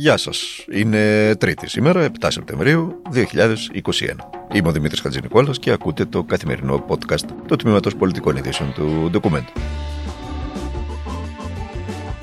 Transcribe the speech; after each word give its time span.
Γεια 0.00 0.16
σας. 0.16 0.64
Είναι 0.72 1.34
Τρίτη 1.36 1.68
σήμερα, 1.68 2.10
7 2.20 2.26
Σεπτεμβρίου 2.30 3.02
2021. 3.12 4.30
Είμαι 4.52 4.68
ο 4.68 4.72
Δημήτρης 4.72 5.00
Χατζηνικόλας 5.00 5.58
και 5.58 5.70
ακούτε 5.70 6.04
το 6.04 6.22
καθημερινό 6.22 6.84
podcast 6.88 7.24
του 7.46 7.56
Τμήματος 7.56 7.96
Πολιτικών 7.96 8.36
Ειδήσεων 8.36 8.72
του 8.72 9.10
Document. 9.14 9.44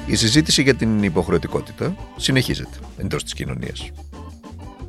Η 0.05 0.15
συζήτηση 0.15 0.61
για 0.61 0.75
την 0.75 1.03
υποχρεωτικότητα 1.03 1.95
συνεχίζεται 2.15 2.77
εντός 2.97 3.23
της 3.23 3.33
κοινωνίας. 3.33 3.89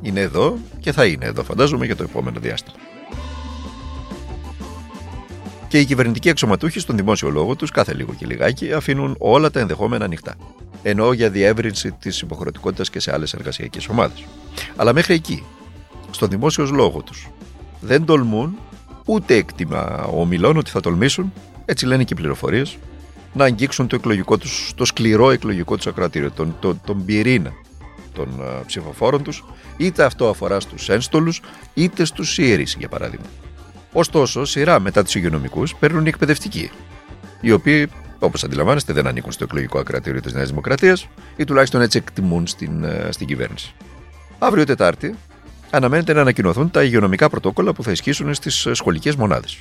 Είναι 0.01 0.19
εδώ 0.19 0.57
και 0.79 0.91
θα 0.91 1.05
είναι 1.05 1.25
εδώ, 1.25 1.43
φαντάζομαι, 1.43 1.85
για 1.85 1.95
το 1.95 2.03
επόμενο 2.03 2.39
διάστημα. 2.39 2.77
Και 5.67 5.79
οι 5.79 5.85
κυβερνητικοί 5.85 6.29
αξιωματούχοι 6.29 6.79
στον 6.79 6.95
δημόσιο 6.95 7.29
λόγο 7.29 7.55
τους 7.55 7.71
κάθε 7.71 7.93
λίγο 7.93 8.13
και 8.13 8.25
λιγάκι 8.25 8.73
αφήνουν 8.73 9.15
όλα 9.19 9.51
τα 9.51 9.59
ενδεχόμενα 9.59 10.05
ανοιχτά 10.05 10.35
ενώ 10.81 11.13
για 11.13 11.29
διεύρυνση 11.29 11.91
της 11.91 12.21
υποχρεωτικότητας 12.21 12.89
και 12.89 12.99
σε 12.99 13.13
άλλες 13.13 13.33
εργασιακές 13.33 13.87
ομάδες. 13.87 14.23
Αλλά 14.75 14.93
μέχρι 14.93 15.13
εκεί, 15.13 15.43
στο 16.11 16.27
δημόσιος 16.27 16.71
λόγο 16.71 17.01
τους, 17.01 17.29
δεν 17.81 18.05
τολμούν 18.05 18.57
ούτε 19.05 19.35
έκτιμα 19.35 20.03
ομιλών 20.03 20.57
ότι 20.57 20.69
θα 20.69 20.79
τολμήσουν, 20.79 21.33
έτσι 21.65 21.85
λένε 21.85 22.03
και 22.03 22.13
οι 22.13 22.15
πληροφορίες, 22.15 22.77
να 23.33 23.45
αγγίξουν 23.45 23.87
το 23.87 23.95
εκλογικό 23.95 24.37
τους, 24.37 24.71
το 24.75 24.85
σκληρό 24.85 25.31
εκλογικό 25.31 25.75
τους 25.75 25.87
ακροατήριο, 25.87 26.31
τον, 26.31 26.55
τον, 26.59 26.81
τον 26.85 27.05
πυρήνα 27.05 27.51
των 28.13 28.27
uh, 28.41 28.61
ψηφοφόρων 28.65 29.23
τους, 29.23 29.43
είτε 29.77 30.03
αυτό 30.03 30.29
αφορά 30.29 30.59
στους 30.59 30.89
ένστολους, 30.89 31.41
είτε 31.73 32.05
στους 32.05 32.37
ιερείς, 32.37 32.75
για 32.79 32.87
παράδειγμα. 32.87 33.25
Ωστόσο, 33.93 34.45
σειρά 34.45 34.79
μετά 34.79 35.03
τους 35.03 35.15
υγειονομικούς 35.15 35.75
παίρνουν 35.75 36.05
οι 36.05 36.09
εκπαιδευτικοί, 36.09 36.71
οι 37.41 37.51
οποίοι 37.51 37.89
όπως 38.19 38.43
αντιλαμβάνεστε, 38.43 38.93
δεν 38.93 39.07
ανήκουν 39.07 39.31
στο 39.31 39.43
εκλογικό 39.43 39.79
ακρατήριο 39.79 40.21
της 40.21 40.33
Νέας 40.33 40.49
Δημοκρατίας 40.49 41.07
ή 41.35 41.43
τουλάχιστον 41.43 41.81
έτσι 41.81 41.97
εκτιμούν 41.97 42.47
στην, 42.47 42.83
ε, 42.83 43.07
στην 43.11 43.27
κυβέρνηση. 43.27 43.73
Αύριο 44.39 44.63
Τετάρτη 44.65 45.15
αναμένεται 45.69 46.13
να 46.13 46.21
ανακοινωθούν 46.21 46.71
τα 46.71 46.83
υγειονομικά 46.83 47.29
πρωτόκολλα 47.29 47.73
που 47.73 47.83
θα 47.83 47.91
ισχύσουν 47.91 48.33
στις 48.33 48.65
ε, 48.65 48.73
σχολικές 48.73 49.15
μονάδες. 49.15 49.59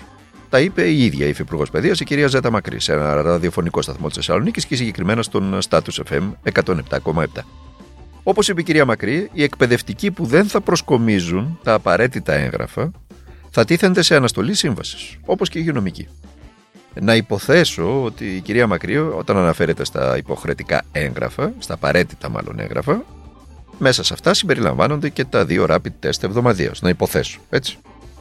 Τα 0.49 0.61
είπε 0.61 0.83
η 0.83 1.05
ίδια 1.05 1.27
η 1.27 1.29
Υφυπουργός 1.29 1.71
Παιδείας, 1.71 2.01
η 2.01 2.05
κυρία 2.05 2.27
Ζέτα 2.27 2.51
Μακρύς, 2.51 2.85
σε 2.85 2.93
ένα 2.93 3.23
ραδιοφωνικό 3.23 3.83
σταθμό 3.83 4.07
της 4.07 4.17
Θεσσαλονίκης 4.17 4.67
και 4.67 4.77
συγκεκριμένα 4.77 5.23
στον 5.23 5.59
Status 5.69 6.03
FM 6.11 6.53
107,7. 6.53 7.25
Όπως 8.23 8.49
είπε 8.49 8.61
η 8.61 8.65
κυρία 8.65 8.85
Μακρύ, 8.85 9.31
οι 9.33 9.43
εκπαιδευτικοί 9.43 10.11
που 10.11 10.25
δεν 10.25 10.47
θα 10.47 10.61
προσκομίζουν 10.61 11.59
τα 11.63 11.75
απαραίτητα 11.75 12.33
έγγραφα 12.33 12.91
θα 13.51 13.65
τίθενται 13.65 14.03
σε 14.03 14.17
αναστολή 14.17 14.55
σύμβασης, 14.55 15.17
όπως 15.25 15.49
και 15.49 15.59
οι 15.59 15.61
υγειονομικοί 15.65 16.09
να 16.95 17.15
υποθέσω 17.15 18.03
ότι 18.03 18.37
η 18.37 18.41
κυρία 18.41 18.67
Μακρύο 18.67 19.15
όταν 19.17 19.37
αναφέρεται 19.37 19.85
στα 19.85 20.17
υποχρεωτικά 20.17 20.83
έγγραφα, 20.93 21.53
στα 21.59 21.75
απαραίτητα 21.75 22.29
μάλλον 22.29 22.59
έγγραφα, 22.59 23.05
μέσα 23.79 24.03
σε 24.03 24.13
αυτά 24.13 24.35
συμπεριλαμβάνονται 24.35 25.09
και 25.09 25.25
τα 25.25 25.45
δύο 25.45 25.67
rapid 25.69 26.07
test 26.07 26.23
εβδομαδίω. 26.23 26.73
Να 26.81 26.89
υποθέσω, 26.89 27.41
έτσι. 27.51 27.79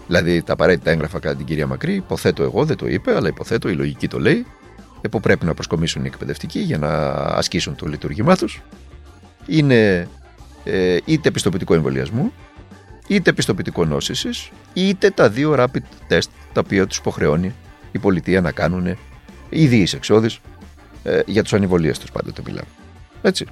Δηλαδή 0.08 0.42
τα 0.42 0.54
απαραίτητα 0.54 0.92
έγγραφα 0.92 1.20
κατά 1.20 1.36
την 1.36 1.46
κυρία 1.46 1.68
Μακρύ, 1.68 1.94
υποθέτω 1.94 2.44
εγώ, 2.44 2.66
δεν 2.66 2.78
το 2.78 2.88
είπε, 2.88 3.16
αλλά 3.16 3.28
υποθέτω 3.28 3.70
η 3.70 3.74
λογική 3.74 4.08
το 4.08 4.20
λέει, 4.20 4.46
ε, 5.02 5.08
που 5.08 5.20
πρέπει 5.20 5.46
να 5.46 5.54
προσκομίσουν 5.54 6.04
οι 6.04 6.08
εκπαιδευτικοί 6.08 6.60
για 6.60 6.78
να 6.78 6.90
ασκήσουν 7.14 7.76
το 7.76 7.86
λειτουργήμά 7.86 8.36
τους. 8.36 8.62
Είναι 9.46 10.08
ε, 10.64 10.98
είτε 11.06 11.32
πιστοποιητικό 11.32 11.74
εμβολιασμού, 11.74 12.34
είτε 13.08 13.34
πιστοποιητικό 13.34 13.86
νόσησης, 13.86 14.50
είτε 14.74 15.10
τα 15.10 15.30
δύο 15.30 15.56
rapid 15.58 16.12
test 16.14 16.30
τα 16.54 16.62
οποία 16.66 16.88
τους 16.88 16.98
υποχρεώνει 16.98 17.54
η 17.98 18.00
πολιτεία 18.00 18.42
να 18.42 18.52
κάνουν 18.52 18.98
ιδίει 19.50 19.88
εξόδει 19.94 20.30
ε, 21.04 21.20
για 21.26 21.44
τους 21.44 21.54
ανιβολίες 21.54 22.00
πάντοτε 22.14 22.42
μιλάμε. 22.46 22.68
Έτσι. 23.22 23.46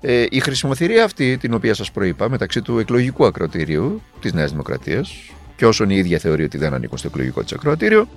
Ε, 0.00 0.26
η 0.30 0.40
χρησιμοθυρία 0.40 1.04
αυτή, 1.04 1.36
την 1.36 1.54
οποία 1.54 1.74
σας 1.74 1.90
προείπα, 1.90 2.28
μεταξύ 2.28 2.62
του 2.62 2.78
εκλογικού 2.78 3.24
ακροατηρίου 3.26 4.02
της 4.20 4.32
Νέας 4.32 4.50
Δημοκρατίας 4.50 5.12
και 5.56 5.66
όσων 5.66 5.90
η 5.90 5.96
ίδια 5.96 6.18
θεωρεί 6.18 6.44
ότι 6.44 6.58
δεν 6.58 6.74
ανήκουν 6.74 6.98
στο 6.98 7.08
εκλογικό 7.08 7.42
της 7.42 7.52
ακροατήριο, 7.52 8.08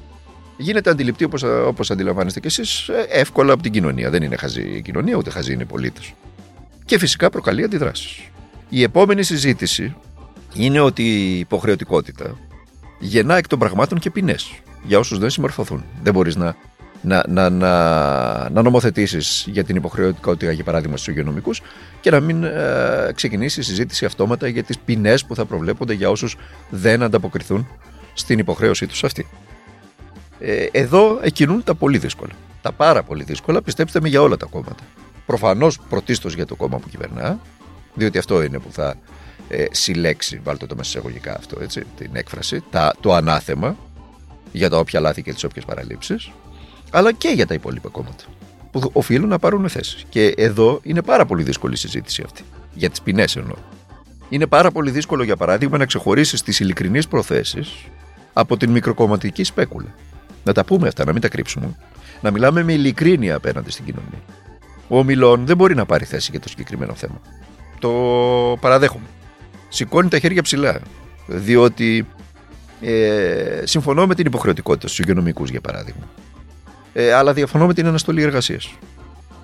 γίνεται 0.58 0.90
αντιληπτή 0.90 1.24
όπως 1.24 1.44
όπως 1.44 1.92
αντιλαμβάνεστε 1.92 2.40
κι 2.40 2.48
εσείς 2.48 2.88
ε, 2.88 3.06
εύκολα 3.10 3.54
από 3.54 3.64
την 3.64 3.72
κοινωνία. 3.72 4.10
Δεν 4.10 4.24
είναι 4.24 4.36
χαζή 4.36 4.62
η 4.62 4.82
κοινωνία, 4.82 5.16
ούτε 5.16 5.30
χαζή 5.30 5.54
είναι 5.54 5.64
οι 5.64 5.66
πολίτες. 5.66 6.14
Και 6.86 7.00
φυσικά 7.00 7.30
προκαλεί 7.30 7.64
αντιδράσεις. 7.64 8.30
Η 8.70 8.84
επόμενη 8.84 9.24
συζήτηση 9.24 9.96
είναι 10.54 10.80
ότι 10.80 11.04
η 11.04 11.40
υποχρεωτικότητα 11.40 12.38
γεννά 13.00 13.38
εκ 13.38 13.48
των 13.48 13.60
πραγμάτων 13.60 14.00
και 14.00 14.10
ποινές 14.10 14.52
για 14.88 15.00
όσους 15.00 15.20
δεν 15.20 15.30
συμμορφωθούν. 15.30 15.84
Δεν 16.04 16.14
μπορείς 16.14 16.36
να, 16.36 16.56
να, 17.02 17.24
να, 17.28 17.50
να, 17.50 18.50
να 18.50 18.62
νομοθετήσεις 18.62 19.46
για 19.50 19.64
την 19.64 19.76
υποχρεωτικότητα, 19.76 20.52
για 20.52 20.64
παράδειγμα, 20.64 20.98
στους 20.98 21.08
υγειονομικούς 21.08 21.62
και 22.02 22.12
να 22.12 22.20
μην 22.20 22.44
ε, 22.44 23.12
ξεκινήσει 23.16 23.60
η 23.60 23.64
συζήτηση 23.64 24.06
αυτόματα 24.06 24.48
για 24.48 24.64
τις 24.64 24.78
ποινές 24.78 25.26
που 25.26 25.36
θα 25.36 25.46
προβλέπονται 25.46 25.94
για 25.94 26.10
όσους 26.10 26.38
δεν 26.70 27.04
ανταποκριθούν 27.04 27.68
στην 28.14 28.40
υποχρέωσή 28.40 28.88
τους 28.88 29.04
αυτή. 29.04 29.28
Ε, 30.40 30.66
εδώ 30.72 31.20
εκκινούν 31.22 31.64
τα 31.64 31.76
πολύ 31.76 31.98
δύσκολα. 31.98 32.34
Τα 32.62 32.72
πάρα 32.72 33.04
πολύ 33.04 33.24
δύσκολα, 33.24 33.62
πιστέψτε 33.62 34.02
με, 34.02 34.10
για 34.10 34.22
όλα 34.22 34.38
τα 34.38 34.46
κόμματα. 34.46 34.84
Προφανώς 35.26 35.80
πρωτίστως 35.90 36.36
για 36.36 36.46
το 36.46 36.56
κόμμα 36.56 36.78
που 36.78 36.90
κυβερνά, 36.90 37.40
διότι 37.94 38.18
αυτό 38.18 38.44
είναι 38.44 38.60
που 38.60 38.72
θα 38.72 38.96
ε, 39.48 39.66
συλλέξει, 39.72 40.42
βάλτε 40.44 40.66
το 40.66 40.76
μέσα 40.76 40.90
εισαγωγικά 40.90 41.36
αυτό, 41.38 41.58
έτσι, 41.62 41.84
την 41.98 42.10
έκφραση, 42.14 42.64
τα, 42.70 42.94
το 43.00 43.14
ανάθεμα 43.14 43.78
για 44.56 44.70
τα 44.70 44.78
όποια 44.78 45.00
λάθη 45.00 45.22
και 45.22 45.34
τις 45.34 45.44
όποιες 45.44 45.66
παραλήψεις, 45.66 46.32
αλλά 46.92 47.14
και 47.14 47.28
για 47.36 47.48
τα 47.48 47.54
υπόλοιπα 47.54 47.90
κόμματα 47.90 48.24
που 48.72 48.90
οφείλουν 48.94 49.30
να 49.30 49.40
πάρουν 49.40 49.70
θέσεις. 49.70 50.06
Και 50.10 50.34
εδώ 50.38 50.80
είναι 50.84 51.02
πάρα 51.02 51.26
πολύ 51.26 51.44
δύσκολη 51.44 51.74
η 51.74 51.78
συζήτηση 51.78 52.24
αυτή. 52.26 52.42
Για 52.74 52.90
τις 52.90 53.02
ποινές 53.02 53.36
εννοώ. 53.36 53.56
Είναι 54.30 54.48
πάρα 54.48 54.72
πολύ 54.72 54.92
δύσκολο, 54.92 55.24
για 55.24 55.36
παράδειγμα, 55.36 55.78
να 55.78 55.86
ξεχωρίσεις 55.86 56.42
τις 56.42 56.60
ειλικρινείς 56.60 57.08
προθέσεις 57.08 57.74
από 58.34 58.58
την 58.58 58.72
μικροκομματική 58.72 59.44
σπέκουλα. 59.44 59.94
Να 60.44 60.54
τα 60.54 60.66
πούμε 60.66 60.88
αυτά, 60.88 61.06
να 61.06 61.12
μην 61.12 61.22
τα 61.22 61.28
κρύψουμε. 61.28 61.76
Να 62.22 62.32
μιλάμε 62.32 62.64
με 62.64 62.74
ειλικρίνεια 62.74 63.36
απέναντι 63.36 63.72
στην 63.72 63.86
κοινωνία. 63.86 64.22
Ο 64.88 65.04
Μιλών 65.04 65.46
δεν 65.46 65.58
μπορεί 65.58 65.76
να 65.76 65.86
πάρει 65.86 66.06
θέση 66.06 66.32
για 66.32 66.40
το 66.40 66.50
συγκεκριμένο 66.50 66.94
θέμα. 66.94 67.22
Το 67.80 67.92
παραδέχομαι. 68.60 69.06
Σηκώνει 69.70 70.10
τα 70.10 70.20
χέρια 70.20 70.42
ψηλά. 70.42 70.80
Διότι 71.28 72.08
ε, 72.88 73.62
συμφωνώ 73.64 74.08
με 74.08 74.16
την 74.16 74.26
υποχρεωτικότητα 74.26 74.88
στους 74.88 75.00
υγειονομικούς, 75.00 75.50
για 75.50 75.62
παράδειγμα. 75.62 76.08
Ε, 76.94 77.14
αλλά 77.14 77.34
διαφωνώ 77.34 77.66
με 77.66 77.74
την 77.74 77.88
αναστολή 77.88 78.22
εργασίας. 78.22 78.74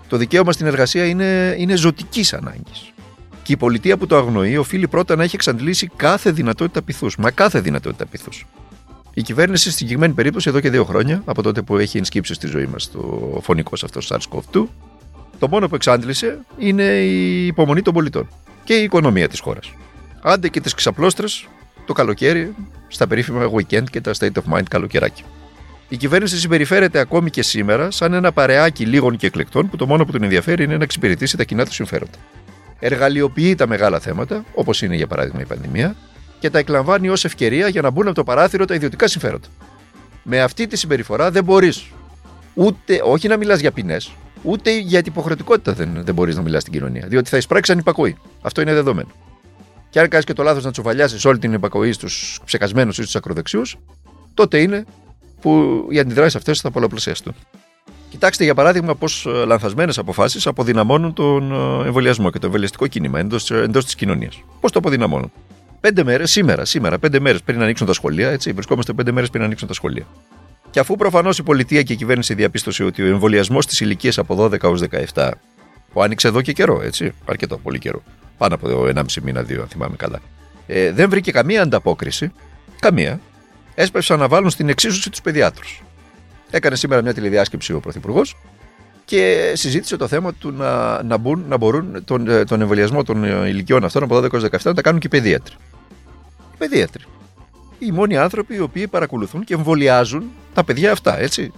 Το 0.08 0.18
δικαίωμα 0.18 0.52
στην 0.52 0.66
εργασία 0.66 1.06
είναι, 1.06 1.56
είναι 1.58 1.76
ζωτικής 1.76 2.34
ανάγκης. 2.34 2.94
Και 3.44 3.54
η 3.54 3.58
πολιτεία 3.58 3.98
που 3.98 4.08
το 4.08 4.18
αγνοεί 4.18 4.58
οφείλει 4.58 4.88
πρώτα 4.88 5.16
να 5.16 5.24
έχει 5.24 5.36
εξαντλήσει 5.36 5.90
κάθε 5.96 6.32
δυνατότητα 6.32 6.82
πυθού. 6.82 7.08
Μα 7.18 7.32
κάθε 7.32 7.60
δυνατότητα 7.60 8.06
πυθού. 8.06 8.30
Η 9.14 9.22
κυβέρνηση 9.22 9.64
στην 9.64 9.76
συγκεκριμένη 9.76 10.14
περίπτωση 10.14 10.50
εδώ 10.50 10.60
και 10.60 10.70
δύο 10.70 10.84
χρόνια, 10.84 11.22
από 11.26 11.42
τότε 11.42 11.62
που 11.62 11.78
έχει 11.78 11.98
ενσκύψει 11.98 12.34
στη 12.34 12.48
ζωή 12.48 12.66
μας 12.66 12.92
το 12.92 13.40
φωνικό 13.42 13.72
αυτό 13.84 14.00
SARS-CoV-2, 14.04 14.66
το 15.40 15.48
μόνο 15.48 15.68
που 15.68 15.76
εξάντλησε 15.76 16.40
είναι 16.58 16.84
η 16.84 17.46
υπομονή 17.46 17.82
των 17.82 17.94
πολιτών 17.94 18.28
και 18.64 18.74
η 18.74 18.84
οικονομία 18.84 19.28
της 19.28 19.40
χώρας. 19.40 19.74
Άντε 20.22 20.48
και 20.48 20.62
τις 20.62 20.74
ξαπλώστρες 20.74 21.48
το 21.86 21.94
καλοκαίρι 21.94 22.56
στα 22.92 23.08
περίφημα 23.08 23.52
weekend 23.56 23.84
και 23.90 24.02
τα 24.02 24.12
state 24.20 24.32
of 24.32 24.54
mind 24.54 24.64
καλοκαιράκι. 24.70 25.24
Η 25.90 25.98
κυβέρνηση 25.98 26.40
συμπεριφέρεται 26.40 27.00
ακόμη 27.00 27.30
και 27.30 27.42
σήμερα 27.42 27.92
σαν 27.92 28.14
ένα 28.14 28.32
παρεάκι 28.32 28.86
λίγων 28.86 29.18
και 29.18 29.28
εκλεκτών 29.28 29.70
που 29.70 29.76
το 29.76 29.88
μόνο 29.88 30.06
που 30.06 30.12
τον 30.12 30.24
ενδιαφέρει 30.24 30.64
είναι 30.64 30.78
να 30.78 30.84
εξυπηρετήσει 30.84 31.38
τα 31.38 31.44
κοινά 31.44 31.66
του 31.66 31.74
συμφέροντα. 31.74 32.18
Εργαλειοποιεί 32.80 33.56
τα 33.56 33.68
μεγάλα 33.68 34.00
θέματα, 34.00 34.44
όπως 34.54 34.82
είναι 34.82 34.96
για 34.96 35.08
παράδειγμα 35.08 35.42
η 35.42 35.46
πανδημία, 35.46 35.96
και 36.40 36.50
τα 36.50 36.60
εκλαμβάνει 36.60 37.10
ως 37.10 37.26
ευκαιρία 37.26 37.68
για 37.68 37.82
να 37.82 37.90
μπουν 37.90 38.06
από 38.06 38.16
το 38.16 38.24
παράθυρο 38.24 38.66
τα 38.66 38.76
ιδιωτικά 38.76 39.08
συμφέροντα. 39.08 39.48
Με 40.24 40.42
αυτή 40.42 40.68
τη 40.68 40.78
συμπεριφορά 40.78 41.32
δεν 41.32 41.44
μπορείς 41.44 41.86
ούτε, 42.54 43.02
όχι 43.04 43.28
να 43.28 43.38
μιλάς 43.38 43.60
για 43.60 43.72
ποινές, 43.72 44.12
ούτε 44.42 44.80
για 44.80 45.02
την 45.02 45.12
υποχρεωτικότητα 45.12 45.74
δεν, 45.74 46.02
δεν 46.04 46.14
μπορείς 46.14 46.36
να 46.36 46.42
μιλάς 46.42 46.62
στην 46.62 46.74
κοινωνία. 46.74 47.08
Διότι 47.08 47.30
θα 47.30 47.38
εισπράξεις 47.38 47.74
ανυπακοή. 47.74 48.18
Αυτό 48.42 48.62
είναι 48.62 48.74
δεδομένο. 48.74 49.10
Και 49.92 50.00
αν 50.00 50.08
κάνεις 50.08 50.26
και 50.26 50.34
το 50.34 50.44
λάθος 50.44 50.64
να 50.64 50.72
τσουβαλιάσεις 50.72 51.26
όλη 51.26 51.40
την 51.40 51.54
υπακοή 51.54 51.92
στους 51.92 52.40
ψεκασμένους 52.46 52.98
ή 52.98 53.02
στους 53.02 53.16
ακροδεξιούς, 53.16 53.78
τότε 54.34 54.62
είναι 54.62 54.86
που 55.42 55.86
οι 55.90 56.00
αντιδράσεις 56.00 56.36
αυτές 56.36 56.60
θα 56.60 56.72
πολλαπλασιαστούν. 56.72 57.36
Κοιτάξτε 58.10 58.44
για 58.44 58.54
παράδειγμα 58.54 58.96
πώς 58.96 59.26
ε, 59.26 59.30
λανθασμένες 59.30 59.98
αποφάσεις 59.98 60.48
αποδυναμώνουν 60.48 61.14
τον 61.14 61.52
ε, 61.52 61.88
εμβολιασμό 61.88 62.30
και 62.32 62.40
το 62.40 62.46
εμβολιαστικό 62.46 62.88
κίνημα 62.88 63.20
εντός 63.20 63.86
της 63.86 63.96
κοινωνίας. 63.96 64.44
Πώς 64.60 64.72
το 64.72 64.80
αποδυναμώνουν; 64.80 65.32
Πέντε 65.80 66.04
μέρες, 66.04 66.32
σήμερα, 66.32 66.66
σήμερα, 66.66 67.00
πέντε 67.00 67.20
μέρες 67.20 67.42
πριν 67.42 67.62
ανοίξουν 67.62 67.88
τα 67.88 67.94
σχολεία, 67.94 68.30
έτσι, 68.30 68.52
βρισκόμαστε 68.52 68.94
πέντε 68.94 69.12
μέρες 69.12 69.30
πριν 69.30 69.44
ανοίξουν 69.44 69.68
τα 69.68 69.74
σχολεία. 69.74 70.06
Και 70.70 70.80
αφού 70.80 70.96
προφανώς 70.96 71.38
η 71.38 71.44
πολιτεία 71.44 71.82
και 71.84 71.94
η 71.94 71.96
κυβέρνηση 71.96 72.34
διαπίστωσε 72.34 72.84
ότι 72.84 73.02
ο 73.02 73.06
εμβολιασμός 73.06 73.66
της 73.66 73.80
ηλικίας 73.80 74.18
από 74.18 74.36
12 74.36 74.64
έως 74.64 74.82
17, 75.14 75.32
που 75.94 76.02
άνοιξε 76.02 76.28
εδώ 76.28 76.42
και 76.42 76.54
καιρό, 76.54 76.82
έτσι, 76.82 77.14
αρκετό 77.26 77.58
πολύ 77.58 77.80
καιρό, 77.80 78.04
πάνω 78.38 78.56
από 78.56 78.86
1,5 78.96 79.04
μήνα, 79.22 79.44
δύο, 79.44 79.62
αν 79.62 79.68
θυμάμαι 79.68 79.96
καλά. 79.96 80.20
Ε, 80.68 80.92
δεν 80.92 81.10
βρήκε 81.10 81.32
καμία 81.32 81.62
ανταπόκριση. 81.62 82.32
Καμία. 82.80 83.20
Έσπευσαν 83.76 84.20
να 84.20 84.28
βάλουν 84.28 84.50
στην 84.50 84.70
εξίσωση 84.70 85.10
τους 85.10 85.22
παιδιάτρους. 85.22 85.84
Έκανε 86.50 86.76
σήμερα 86.76 87.02
μια 87.02 87.14
τηλεδιάσκεψη 87.14 87.74
ο 87.74 87.80
Πρωθυπουργός 87.80 88.36
και 89.06 89.52
συζήτησε 89.56 89.98
το 89.98 90.08
θέμα 90.08 90.34
του 90.34 90.52
να, 90.52 91.04
να, 91.04 91.18
μπουν, 91.18 91.46
να 91.48 91.58
μπορούν 91.58 92.04
τον, 92.06 92.28
ε, 92.28 92.44
τον 92.44 92.62
εμβολιασμό 92.62 93.04
των 93.04 93.24
ηλικιών 93.24 93.84
αυτών 93.84 94.04
από 94.04 94.18
12 94.18 94.30
17 94.30 94.50
να 94.64 94.74
τα 94.74 94.82
κάνουν 94.82 95.00
και 95.00 95.08
οι 95.08 95.10
παιδίατροι. 95.10 95.56
Οι 96.54 96.58
παιδίατροι. 96.58 97.04
Οι 97.80 97.92
μόνοι 97.92 98.18
άνθρωποι 98.18 98.56
οι 98.56 98.60
οποίοι 98.60 98.88
παρακολουθούν 98.88 99.44
και 99.44 99.54
εμβολιάζουν 99.54 100.24
τα 100.54 100.64
παιδιά 100.64 100.92
αυτά, 100.92 101.20
έτσι. 101.20 101.52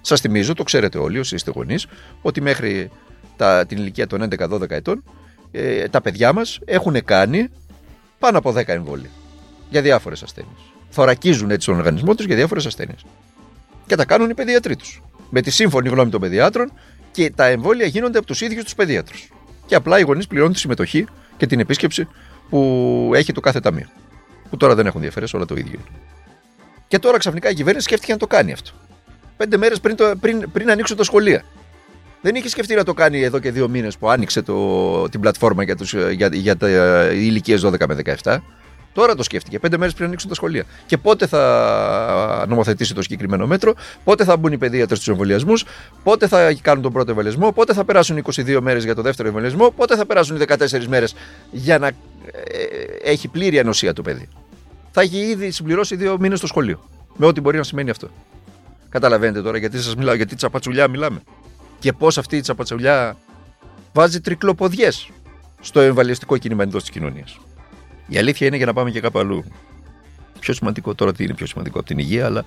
Σας 0.00 0.20
θυμίζω, 0.20 0.54
το 0.54 0.62
ξέρετε 0.62 0.98
όλοι 0.98 1.18
όσοι 1.18 1.34
είστε 1.34 1.50
γονείς, 1.54 1.86
ότι 2.22 2.40
μέχρι 2.40 2.90
τα, 3.36 3.66
την 3.66 3.78
ηλικία 3.78 4.06
των 4.06 4.28
11-12 4.38 4.70
ετών 4.70 5.04
ε, 5.52 5.88
τα 5.88 6.00
παιδιά 6.00 6.32
μας 6.32 6.58
έχουν 6.64 7.04
κάνει 7.04 7.48
πάνω 8.18 8.38
από 8.38 8.50
10 8.50 8.68
εμβόλια 8.68 9.10
για 9.70 9.82
διάφορες 9.82 10.22
ασθένειες. 10.22 10.58
Θωρακίζουν 10.90 11.50
έτσι 11.50 11.66
τον 11.66 11.76
οργανισμό 11.76 12.14
τους 12.14 12.26
για 12.26 12.36
διάφορες 12.36 12.66
ασθένειες. 12.66 13.04
Και 13.86 13.96
τα 13.96 14.04
κάνουν 14.04 14.30
οι 14.30 14.34
παιδιατροί 14.34 14.76
τους. 14.76 15.02
Με 15.30 15.40
τη 15.40 15.50
σύμφωνη 15.50 15.88
γνώμη 15.88 16.10
των 16.10 16.20
παιδιάτρων 16.20 16.72
και 17.10 17.30
τα 17.30 17.46
εμβόλια 17.46 17.86
γίνονται 17.86 18.18
από 18.18 18.26
τους 18.26 18.40
ίδιους 18.40 18.64
τους 18.64 18.74
παιδιάτρους. 18.74 19.28
Και 19.66 19.74
απλά 19.74 19.98
οι 19.98 20.02
γονείς 20.02 20.26
πληρώνουν 20.26 20.52
τη 20.52 20.58
συμμετοχή 20.58 21.06
και 21.36 21.46
την 21.46 21.60
επίσκεψη 21.60 22.08
που 22.48 23.10
έχει 23.14 23.32
το 23.32 23.40
κάθε 23.40 23.60
ταμείο. 23.60 23.86
Που 24.50 24.56
τώρα 24.56 24.74
δεν 24.74 24.86
έχουν 24.86 25.00
διαφορέ, 25.00 25.26
όλα 25.32 25.44
το 25.44 25.54
ίδιο 25.54 25.78
Και 26.88 26.98
τώρα 26.98 27.18
ξαφνικά 27.18 27.50
η 27.50 27.54
κυβέρνηση 27.54 27.86
σκέφτηκε 27.86 28.12
να 28.12 28.18
το 28.18 28.26
κάνει 28.26 28.52
αυτό. 28.52 28.70
Πέντε 29.36 29.56
μέρες 29.56 29.80
πριν, 29.80 29.96
πριν, 30.20 30.50
πριν 30.52 30.70
ανοίξουν 30.70 30.96
τα 30.96 31.04
σχολεία. 31.04 31.44
Δεν 32.22 32.34
είχε 32.34 32.48
σκεφτεί 32.48 32.74
να 32.74 32.84
το 32.84 32.94
κάνει 32.94 33.22
εδώ 33.22 33.38
και 33.38 33.50
δύο 33.50 33.68
μήνες 33.68 33.98
που 33.98 34.10
άνοιξε 34.10 34.42
το, 34.42 35.08
την 35.08 35.20
πλατφόρμα 35.20 35.62
για, 35.62 35.76
τους, 35.76 35.94
για, 35.94 36.28
για 36.32 36.56
τα 36.56 36.68
ηλικίες 37.12 37.64
12 37.66 37.86
με 37.88 37.96
17. 38.22 38.36
Τώρα 38.92 39.14
το 39.14 39.22
σκέφτηκε, 39.22 39.58
πέντε 39.58 39.76
μέρες 39.76 39.94
πριν 39.94 40.06
ανοίξουν 40.06 40.28
τα 40.28 40.34
σχολεία. 40.34 40.64
Και 40.86 40.98
πότε 40.98 41.26
θα 41.26 42.44
νομοθετήσει 42.48 42.94
το 42.94 43.02
συγκεκριμένο 43.02 43.46
μέτρο, 43.46 43.74
πότε 44.04 44.24
θα 44.24 44.36
μπουν 44.36 44.52
οι 44.52 44.58
παιδίατρε 44.58 44.94
στους 44.94 45.08
εμβολιασμούς, 45.08 45.64
πότε 46.02 46.28
θα 46.28 46.52
κάνουν 46.60 46.82
τον 46.82 46.92
πρώτο 46.92 47.10
εμβολιασμό, 47.10 47.52
πότε 47.52 47.72
θα 47.72 47.84
περάσουν 47.84 48.22
22 48.32 48.58
μέρες 48.60 48.84
για 48.84 48.94
το 48.94 49.02
δεύτερο 49.02 49.28
εμβολιασμό, 49.28 49.70
πότε 49.70 49.96
θα 49.96 50.06
περάσουν 50.06 50.42
14 50.48 50.84
μέρες 50.88 51.14
για 51.50 51.78
να 51.78 51.86
ε, 51.86 51.92
έχει 53.02 53.28
πλήρη 53.28 53.58
ανοσία 53.58 53.92
το 53.92 54.02
παιδί. 54.02 54.28
Θα 54.90 55.00
έχει 55.00 55.16
ήδη 55.16 55.50
συμπληρώσει 55.50 55.96
δύο 55.96 56.16
μήνες 56.18 56.38
στο 56.38 56.46
σχολείο. 56.46 56.88
Με 57.16 57.26
ό,τι 57.26 57.40
μπορεί 57.40 57.56
να 57.56 57.62
σημαίνει 57.62 57.90
αυτό. 57.90 58.08
Καταλαβαίνετε 58.88 59.42
τώρα 59.42 59.58
γιατί 59.58 59.82
σας 59.82 59.96
μιλάω, 59.96 60.14
γιατί 60.14 60.34
τσαπατσουλιά 60.36 60.88
μιλάμε. 60.88 61.22
Και 61.82 61.92
πώς 61.92 62.18
αυτή 62.18 62.36
η 62.36 62.40
τσαπατσουλιά 62.40 63.16
βάζει 63.92 64.20
τρικλοποδιές 64.20 65.08
στο 65.60 65.80
εμβαλιαστικό 65.80 66.36
κίνημα 66.36 66.62
εντός 66.62 66.80
της 66.80 66.90
κοινωνίας. 66.90 67.38
Η 68.06 68.18
αλήθεια 68.18 68.46
είναι 68.46 68.56
για 68.56 68.66
να 68.66 68.72
πάμε 68.72 68.90
και 68.90 69.00
κάπου 69.00 69.18
αλλού. 69.18 69.44
Πιο 70.40 70.54
σημαντικό 70.54 70.94
τώρα 70.94 71.12
τι 71.12 71.24
είναι 71.24 71.34
πιο 71.34 71.46
σημαντικό 71.46 71.78
από 71.78 71.86
την 71.86 71.98
υγεία, 71.98 72.24
αλλά 72.24 72.44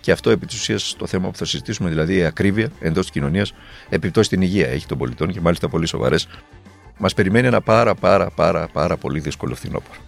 και 0.00 0.12
αυτό 0.12 0.30
επί 0.30 0.46
της 0.46 0.56
ουσίας 0.56 0.94
το 0.98 1.06
θέμα 1.06 1.30
που 1.30 1.36
θα 1.36 1.44
συζητήσουμε, 1.44 1.88
δηλαδή 1.88 2.16
η 2.16 2.24
ακρίβεια 2.24 2.70
εντός 2.80 3.02
της 3.02 3.10
κοινωνίας, 3.10 3.52
επιπτώσεις 3.88 4.26
στην 4.26 4.42
υγεία 4.42 4.68
έχει 4.68 4.86
των 4.86 4.98
πολιτών 4.98 5.32
και 5.32 5.40
μάλιστα 5.40 5.68
πολύ 5.68 5.86
σοβαρές. 5.86 6.28
Μας 6.98 7.14
περιμένει 7.14 7.46
ένα 7.46 7.60
πάρα 7.60 7.94
πάρα 7.94 8.30
πάρα 8.30 8.68
πάρα 8.72 8.96
πολύ 8.96 9.20
δύσκολο 9.20 9.54
φθινόπωρο. 9.54 10.00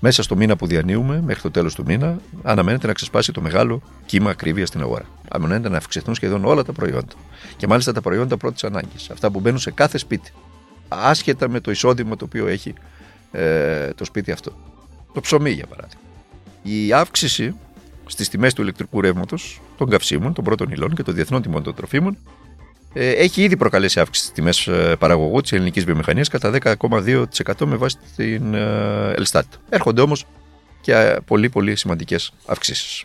Μέσα 0.00 0.22
στο 0.22 0.36
μήνα 0.36 0.56
που 0.56 0.66
διανύουμε, 0.66 1.20
μέχρι 1.24 1.42
το 1.42 1.50
τέλος 1.50 1.74
του 1.74 1.84
μήνα, 1.86 2.18
αναμένεται 2.42 2.86
να 2.86 2.92
ξεσπάσει 2.92 3.32
το 3.32 3.40
μεγάλο 3.40 3.82
κύμα 4.06 4.30
ακρίβεια 4.30 4.66
στην 4.66 4.80
αγορά. 4.80 5.04
Αναμένεται 5.28 5.68
να 5.68 5.76
αυξηθούν 5.76 6.14
σχεδόν 6.14 6.44
όλα 6.44 6.64
τα 6.64 6.72
προϊόντα. 6.72 7.14
Και 7.56 7.66
μάλιστα 7.66 7.92
τα 7.92 8.00
προϊόντα 8.00 8.36
πρώτης 8.36 8.64
ανάγκης. 8.64 9.10
Αυτά 9.10 9.30
που 9.30 9.40
μπαίνουν 9.40 9.58
σε 9.58 9.70
κάθε 9.70 9.98
σπίτι. 9.98 10.32
Άσχετα 10.88 11.48
με 11.48 11.60
το 11.60 11.70
εισόδημα 11.70 12.16
το 12.16 12.24
οποίο 12.24 12.46
έχει 12.46 12.74
ε, 13.32 13.92
το 13.92 14.04
σπίτι 14.04 14.32
αυτό. 14.32 14.52
Το 15.12 15.20
ψωμί, 15.20 15.50
για 15.50 15.66
παράδειγμα. 15.66 16.02
Η 16.62 16.92
αύξηση 16.92 17.54
στις 18.06 18.28
τιμές 18.28 18.54
του 18.54 18.62
ηλεκτρικού 18.62 19.00
ρεύματος, 19.00 19.60
των 19.76 19.88
καυσίμων, 19.88 20.32
των 20.32 20.44
πρώτων 20.44 20.70
υλών 20.70 20.94
και 20.94 21.02
των 21.02 21.14
διεθνών 21.14 21.42
τιμών 21.42 21.62
των 21.62 21.74
τροφίμων 21.74 22.12
ε, 22.12 22.18
έχει 22.94 23.42
ήδη 23.42 23.56
προκαλέσει 23.56 24.00
αύξηση 24.00 24.26
στις 24.26 24.36
τιμές 24.36 24.66
ε, 24.66 24.96
παραγωγού 24.98 25.40
της 25.40 25.52
ελληνικής 25.52 25.84
βιομηχανίας 25.84 26.28
κατά 26.28 26.50
10,2% 26.62 27.24
με 27.64 27.76
βάση 27.76 27.96
την 28.16 28.54
ε, 28.54 29.12
Ελστάτ. 29.16 29.46
Έρχονται 29.68 30.00
όμως 30.00 30.24
και 30.80 31.20
πολύ 31.26 31.48
πολύ 31.48 31.76
σημαντικές 31.76 32.32
αυξήσεις. 32.46 33.04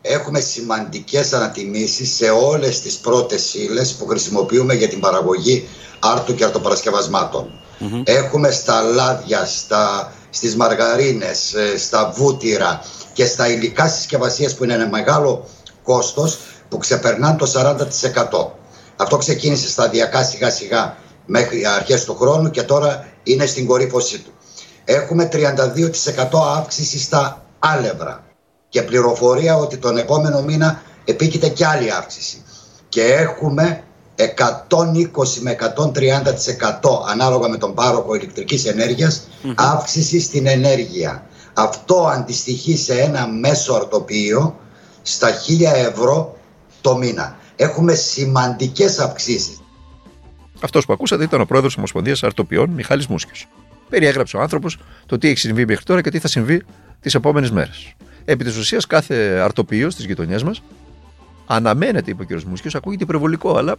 Έχουμε 0.00 0.40
σημαντικές 0.40 1.32
ανατιμήσεις 1.32 2.14
σε 2.14 2.28
όλες 2.30 2.80
τις 2.80 2.96
πρώτες 2.96 3.54
ύλες 3.54 3.94
που 3.94 4.06
χρησιμοποιούμε 4.06 4.74
για 4.74 4.88
την 4.88 5.00
παραγωγή 5.00 5.68
άρτου 5.98 6.34
και 6.34 6.44
αρτοπαρασκευασματων 6.44 7.60
Έχουμε 8.04 8.50
στα 8.50 8.82
λάδια, 8.82 9.44
στα, 9.44 10.12
στις 10.30 10.56
μαργαρίνες, 10.56 11.54
στα 11.76 12.12
βούτυρα 12.16 12.80
και 13.12 13.26
στα 13.26 13.48
υλικά 13.48 13.88
συσκευασίες 13.88 14.54
που 14.54 14.64
είναι 14.64 14.74
ένα 14.74 14.88
μεγάλο 14.88 15.48
κόστος 15.82 16.38
που 16.68 16.78
ξεπερνάνε 16.78 17.36
το 17.36 17.52
40%. 17.54 18.65
Αυτό 18.96 19.16
ξεκίνησε 19.16 19.68
σταδιακά 19.68 20.24
σιγά 20.24 20.50
σιγά 20.50 20.96
μέχρι 21.26 21.66
αρχές 21.66 22.04
του 22.04 22.16
χρόνου 22.16 22.50
και 22.50 22.62
τώρα 22.62 23.06
είναι 23.22 23.46
στην 23.46 23.66
κορύφωσή 23.66 24.18
του. 24.18 24.30
Έχουμε 24.84 25.28
32% 25.32 25.38
αύξηση 26.56 26.98
στα 26.98 27.44
άλευρα 27.58 28.24
και 28.68 28.82
πληροφορία 28.82 29.56
ότι 29.56 29.76
τον 29.76 29.98
επόμενο 29.98 30.42
μήνα 30.42 30.82
επίκειται 31.04 31.48
και 31.48 31.66
άλλη 31.66 31.92
αύξηση. 31.92 32.42
Και 32.88 33.02
έχουμε 33.02 33.82
120 34.16 34.24
με 35.40 35.56
130% 35.60 35.62
ανάλογα 37.08 37.48
με 37.48 37.56
τον 37.56 37.74
πάροχο 37.74 38.14
ηλεκτρικής 38.14 38.64
αύξηση 39.54 40.20
στην 40.20 40.46
ενέργεια. 40.46 41.26
Αυτό 41.54 42.06
αντιστοιχεί 42.06 42.76
σε 42.76 43.00
ένα 43.00 43.26
μέσο 43.26 43.74
αρτοπείο 43.74 44.56
στα 45.02 45.28
1000 45.48 45.62
ευρώ 45.90 46.36
το 46.80 46.96
μήνα 46.96 47.36
έχουμε 47.56 47.94
σημαντικές 47.94 48.98
αυξήσεις. 48.98 49.60
Αυτός 50.60 50.86
που 50.86 50.92
ακούσατε 50.92 51.24
ήταν 51.24 51.40
ο 51.40 51.44
πρόεδρος 51.44 51.70
της 51.70 51.78
Ομοσπονδίας 51.78 52.22
Αρτοπιών, 52.22 52.70
Μιχάλης 52.70 53.06
Μούσκιο. 53.06 53.46
Περιέγραψε 53.88 54.36
ο 54.36 54.40
άνθρωπος 54.40 54.78
το 55.06 55.18
τι 55.18 55.28
έχει 55.28 55.38
συμβεί 55.38 55.66
μέχρι 55.66 55.84
τώρα 55.84 56.00
και 56.00 56.10
τι 56.10 56.18
θα 56.18 56.28
συμβεί 56.28 56.62
τις 57.00 57.14
επόμενες 57.14 57.50
μέρες. 57.50 57.94
Επί 58.24 58.44
της 58.44 58.56
ουσίας, 58.56 58.86
κάθε 58.86 59.14
αρτοπείο 59.14 59.90
στι 59.90 60.02
γειτονιέ 60.02 60.38
μας 60.44 60.62
αναμένεται, 61.46 62.10
είπε 62.10 62.22
ο 62.22 62.26
κ. 62.26 62.42
Μούσκιο, 62.42 62.70
ακούγεται 62.74 63.04
υπερβολικό, 63.04 63.56
αλλά 63.56 63.76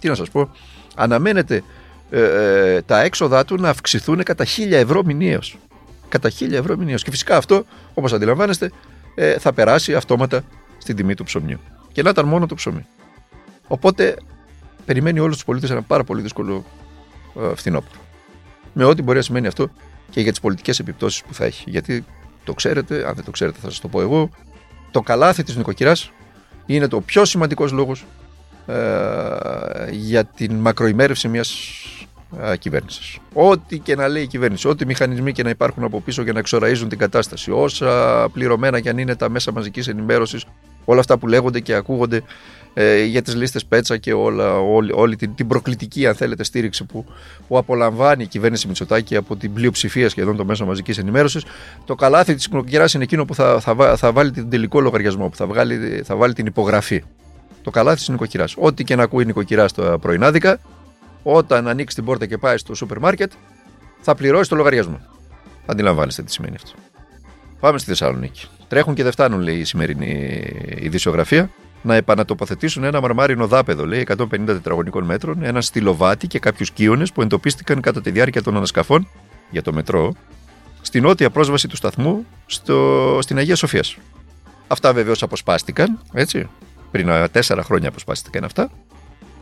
τι 0.00 0.08
να 0.08 0.14
σας 0.14 0.30
πω, 0.30 0.50
αναμένεται 0.94 1.62
ε, 2.10 2.20
ε, 2.74 2.82
τα 2.82 3.00
έξοδά 3.00 3.44
του 3.44 3.56
να 3.56 3.68
αυξηθούν 3.68 4.22
κατά 4.22 4.44
χίλια 4.44 4.78
ευρώ 4.78 5.04
μηνύως. 5.04 5.58
Κατά 6.08 6.28
χίλια 6.28 6.58
ευρώ 6.58 6.76
μηνύως. 6.76 7.02
Και 7.02 7.10
φυσικά 7.10 7.36
αυτό, 7.36 7.64
όπως 7.94 8.12
αντιλαμβάνεστε, 8.12 8.70
ε, 9.14 9.38
θα 9.38 9.52
περάσει 9.52 9.94
αυτόματα 9.94 10.42
στην 10.78 10.96
τιμή 10.96 11.14
του 11.14 11.24
ψωμιού. 11.24 11.58
Και 11.92 12.02
να 12.02 12.10
ήταν 12.10 12.26
μόνο 12.26 12.46
το 12.46 12.54
ψωμί. 12.54 12.86
Οπότε 13.68 14.16
περιμένει 14.84 15.20
όλους 15.20 15.34
τους 15.34 15.44
πολίτες 15.44 15.70
ένα 15.70 15.82
πάρα 15.82 16.04
πολύ 16.04 16.22
δύσκολο 16.22 16.64
ε, 17.40 17.54
φθινόπωρο. 17.54 18.00
Με 18.72 18.84
ό,τι 18.84 19.02
μπορεί 19.02 19.16
να 19.16 19.22
σημαίνει 19.22 19.46
αυτό 19.46 19.68
και 20.10 20.20
για 20.20 20.30
τις 20.30 20.40
πολιτικές 20.40 20.78
επιπτώσεις 20.78 21.22
που 21.22 21.34
θα 21.34 21.44
έχει. 21.44 21.70
Γιατί 21.70 22.04
το 22.44 22.54
ξέρετε, 22.54 23.08
αν 23.08 23.14
δεν 23.14 23.24
το 23.24 23.30
ξέρετε 23.30 23.58
θα 23.62 23.70
σας 23.70 23.80
το 23.80 23.88
πω 23.88 24.00
εγώ, 24.00 24.30
το 24.90 25.00
καλάθι 25.00 25.42
της 25.42 25.56
νοικοκυράς 25.56 26.10
είναι 26.66 26.88
το 26.88 27.00
πιο 27.00 27.24
σημαντικός 27.24 27.72
λόγος 27.72 28.04
ε, 28.66 28.74
για 29.90 30.24
την 30.24 30.54
μακροημέρευση 30.54 31.28
μιας 31.28 31.50
ε, 32.40 32.56
κυβέρνησης. 32.56 33.18
Ό,τι 33.32 33.78
και 33.78 33.94
να 33.94 34.08
λέει 34.08 34.22
η 34.22 34.26
κυβέρνηση, 34.26 34.68
ό,τι 34.68 34.86
μηχανισμοί 34.86 35.32
και 35.32 35.42
να 35.42 35.50
υπάρχουν 35.50 35.84
από 35.84 36.00
πίσω 36.00 36.22
για 36.22 36.32
να 36.32 36.38
εξοραίζουν 36.38 36.88
την 36.88 36.98
κατάσταση, 36.98 37.50
όσα 37.50 38.28
πληρωμένα 38.32 38.80
και 38.80 38.88
αν 38.88 38.98
είναι 38.98 39.16
τα 39.16 39.28
μέσα 39.28 39.52
μαζικής 39.52 39.88
ενημέρωσης, 39.88 40.44
όλα 40.86 41.00
αυτά 41.00 41.18
που 41.18 41.26
λέγονται 41.26 41.60
και 41.60 41.74
ακούγονται 41.74 42.22
ε, 42.78 43.02
για 43.02 43.22
τις 43.22 43.34
λίστες 43.34 43.64
Πέτσα 43.64 43.96
και 43.96 44.12
όλα, 44.12 44.58
όλη, 44.58 44.92
όλη 44.94 45.16
την, 45.16 45.34
την, 45.34 45.46
προκλητική 45.46 46.06
αν 46.06 46.14
θέλετε 46.14 46.44
στήριξη 46.44 46.84
που, 46.84 47.04
που 47.48 47.58
απολαμβάνει 47.58 48.22
η 48.22 48.26
κυβέρνηση 48.26 48.66
Μητσοτάκη 48.66 49.16
από 49.16 49.36
την 49.36 49.52
πλειοψηφία 49.52 50.08
σχεδόν 50.08 50.36
των 50.36 50.46
μέσων 50.46 50.66
μαζικής 50.66 50.98
ενημέρωσης. 50.98 51.44
Το 51.84 51.94
καλάθι 51.94 52.34
της 52.34 52.48
νοικοκυράς 52.48 52.94
είναι 52.94 53.04
εκείνο 53.04 53.24
που 53.24 53.34
θα, 53.34 53.60
θα, 53.60 53.96
θα 53.96 54.12
βάλει 54.12 54.30
την 54.30 54.50
τελικό 54.50 54.80
λογαριασμό 54.80 55.28
που 55.28 55.36
θα, 55.36 55.46
βγάλει, 55.46 56.02
θα 56.04 56.16
βάλει 56.16 56.32
την 56.32 56.46
υπογραφή. 56.46 57.04
Το 57.62 57.70
καλάθι 57.70 57.96
της 57.96 58.08
νοικοκυράς. 58.08 58.54
Ό,τι 58.58 58.84
και 58.84 58.96
να 58.96 59.02
ακούει 59.02 59.22
η 59.22 59.26
νοικοκυρά 59.26 59.68
στο 59.68 59.98
πρωινάδικα 60.00 60.58
όταν 61.22 61.68
ανοίξει 61.68 61.96
την 61.96 62.04
πόρτα 62.04 62.26
και 62.26 62.38
πάει 62.38 62.56
στο 62.56 62.74
σούπερ 62.74 62.98
μάρκετ 62.98 63.32
θα 64.00 64.14
πληρώσει 64.14 64.48
το 64.50 64.56
λογαριασμό. 64.56 65.00
Αντιλαμβάνεστε 65.66 66.22
τι 66.22 66.32
σημαίνει 66.32 66.54
αυτό. 66.54 66.70
Πάμε 67.60 67.78
στη 67.78 67.88
Θεσσαλονίκη. 67.88 68.46
Τρέχουν 68.68 68.94
και 68.94 69.02
δεν 69.02 69.12
φτάνουν, 69.12 69.40
λέει 69.40 69.56
η 69.56 69.64
σημερινή 69.64 70.42
ειδησιογραφία 70.78 71.50
να 71.82 71.94
επανατοποθετήσουν 71.94 72.84
ένα 72.84 73.00
μαρμάρινο 73.00 73.46
δάπεδο, 73.46 73.86
λέει, 73.86 74.06
150 74.16 74.26
τετραγωνικών 74.46 75.04
μέτρων, 75.04 75.42
ένα 75.42 75.60
στυλοβάτι 75.60 76.26
και 76.26 76.38
κάποιους 76.38 76.70
κύονε 76.70 77.06
που 77.14 77.22
εντοπίστηκαν 77.22 77.80
κατά 77.80 78.00
τη 78.00 78.10
διάρκεια 78.10 78.42
των 78.42 78.56
ανασκαφών 78.56 79.08
για 79.50 79.62
το 79.62 79.72
μετρό 79.72 80.14
στην 80.80 81.02
νότια 81.02 81.30
πρόσβαση 81.30 81.68
του 81.68 81.76
σταθμού 81.76 82.26
στο, 82.46 83.18
στην 83.22 83.38
Αγία 83.38 83.56
Σοφία. 83.56 83.84
Αυτά 84.66 84.92
βεβαίως 84.92 85.22
αποσπάστηκαν, 85.22 85.98
έτσι. 86.12 86.48
Πριν 86.90 87.10
τέσσερα 87.32 87.62
χρόνια 87.62 87.88
αποσπάστηκαν 87.88 88.44
αυτά. 88.44 88.70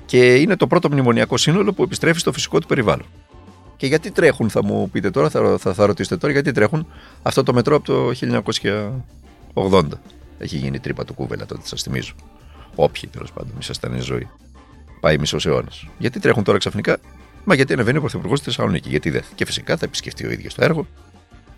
Και 0.06 0.34
είναι 0.34 0.56
το 0.56 0.66
πρώτο 0.66 0.90
μνημονιακό 0.90 1.36
σύνολο 1.36 1.72
που 1.72 1.82
επιστρέφει 1.82 2.18
στο 2.18 2.32
φυσικό 2.32 2.60
του 2.60 2.66
περιβάλλον. 2.66 3.06
Και 3.76 3.86
γιατί 3.86 4.10
τρέχουν, 4.10 4.50
θα 4.50 4.64
μου 4.64 4.90
πείτε 4.90 5.10
τώρα, 5.10 5.30
θα, 5.30 5.58
θα, 5.58 5.74
θα 5.74 5.86
ρωτήσετε 5.86 6.16
τώρα, 6.16 6.32
γιατί 6.32 6.52
τρέχουν 6.52 6.86
αυτό 7.22 7.42
το 7.42 7.52
μετρό 7.52 7.76
από 7.76 7.84
το 7.84 8.12
1980. 9.54 9.88
Έχει 10.38 10.56
γίνει 10.56 10.78
τρύπα 10.78 11.04
του 11.04 11.14
κούβελα 11.14 11.46
τότε, 11.46 11.60
σας 11.64 11.82
θυμίζω. 11.82 12.12
Όποιοι 12.74 13.08
τέλος 13.12 13.32
πάντων 13.32 13.52
ήσασταν 13.58 14.00
ζωή. 14.00 14.28
πάει 15.00 15.18
μισός 15.18 15.46
αιώνας. 15.46 15.86
Γιατί 15.98 16.20
τρέχουν 16.20 16.44
τώρα 16.44 16.58
ξαφνικά, 16.58 16.98
Μα 17.44 17.54
γιατί 17.54 17.72
ανεβαίνει 17.72 17.96
ο 17.96 18.00
Πρωθυπουργός 18.00 18.38
στη 18.38 18.48
Θεσσαλονίκη, 18.48 18.88
γιατί 18.88 19.10
δεν. 19.10 19.22
Και 19.34 19.44
φυσικά 19.44 19.76
θα 19.76 19.84
επισκεφτεί 19.84 20.26
ο 20.26 20.30
ίδιος 20.30 20.54
το 20.54 20.64
έργο 20.64 20.86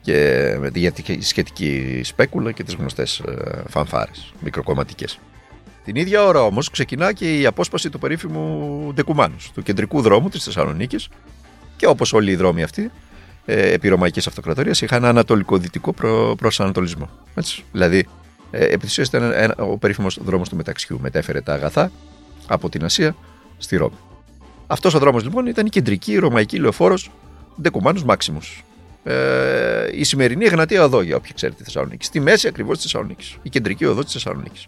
και 0.01 0.57
με 0.61 0.71
τη 0.71 1.23
σχετική 1.25 2.01
σπέκουλα 2.05 2.53
και 2.53 2.63
τις 2.63 2.75
γνωστές 2.75 3.19
ε, 3.19 3.63
φανφάρες, 3.69 4.33
μικροκομματικές. 4.41 5.19
Την 5.85 5.97
ίδια 5.97 6.25
ώρα 6.25 6.43
όμως 6.43 6.71
ξεκινά 6.71 7.13
και 7.13 7.39
η 7.39 7.47
απόσπαση 7.47 7.91
του 7.91 7.99
περίφημου 7.99 8.93
Ντεκουμάνους, 8.95 9.51
του 9.55 9.63
κεντρικού 9.63 10.01
δρόμου 10.01 10.29
της 10.29 10.45
Θεσσαλονίκης. 10.45 11.09
Και 11.77 11.87
όπως 11.87 12.13
όλοι 12.13 12.31
οι 12.31 12.37
δρόμοι 12.37 12.63
αυτοί, 12.63 12.91
ε, 13.45 13.73
επί 13.73 13.89
Ρωμαϊκής 13.89 14.27
Αυτοκρατορίας, 14.27 14.81
είχαν 14.81 15.05
ανατολικό-δυτικό 15.05 15.93
προ, 15.93 16.35
προσανατολισμό. 16.39 17.11
Έτσι. 17.35 17.65
Δηλαδή, 17.73 18.07
ε, 18.51 18.65
επί 18.65 18.87
της 18.87 18.97
ήταν 18.97 19.33
ένα, 19.33 19.55
ο 19.57 19.79
περίφημος 19.79 20.19
δρόμος 20.23 20.49
του 20.49 20.57
μεταξιού. 20.57 20.99
Μετέφερε 21.01 21.41
τα 21.41 21.53
αγαθά 21.53 21.91
από 22.47 22.69
την 22.69 22.85
Ασία 22.85 23.17
στη 23.59 23.77
Ρώμη. 23.77 23.97
Αυτός 24.67 24.95
ο 24.95 24.99
δρόμος 24.99 25.23
λοιπόν 25.23 25.47
ήταν 25.47 25.67
η 25.67 25.69
κεντρική 25.69 26.17
ρωμαϊκή 26.17 26.59
λεωφόρος 26.59 27.11
Ντεκουμάνους 27.61 28.05
Μάξιμους. 28.05 28.65
Ε, 29.05 29.89
η 29.93 30.05
σημερινή 30.05 30.45
Εγνατία 30.45 30.85
Οδό, 30.85 31.03
για 31.03 31.17
όποιοι 31.17 31.33
ξέρετε 31.35 31.59
τη 31.59 31.65
Θεσσαλονίκη. 31.65 32.05
Στη 32.05 32.21
μέση 32.21 32.49
ακριβώς 32.49 32.75
της 32.75 32.83
Θεσσαλονίκης. 32.83 33.37
Η 33.43 33.49
κεντρική 33.49 33.85
οδό 33.85 34.05
της 34.05 34.13
Θεσσαλονίκης. 34.13 34.67